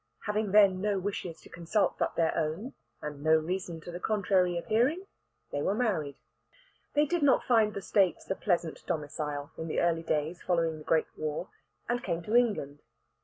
Having 0.25 0.51
then 0.51 0.81
no 0.81 0.97
wishes 0.97 1.41
to 1.41 1.49
consult 1.49 1.99
but 1.99 2.15
their 2.15 2.35
own, 2.35 2.73
and 3.03 3.21
no 3.23 3.35
reason 3.35 3.79
to 3.81 3.91
the 3.91 3.99
contrary 3.99 4.57
appearing, 4.57 5.05
they 5.51 5.61
were 5.61 5.75
married. 5.75 6.15
They 6.95 7.05
did 7.05 7.21
not 7.21 7.43
find 7.43 7.75
the 7.75 7.83
States 7.83 8.27
a 8.31 8.33
pleasant 8.33 8.83
domicile 8.87 9.51
in 9.59 9.67
the 9.67 9.79
early 9.79 10.01
days 10.01 10.41
following 10.41 10.79
the 10.79 10.83
great 10.83 11.05
war, 11.15 11.49
and 11.87 12.01
came 12.03 12.23
to 12.23 12.35
England. 12.35 12.79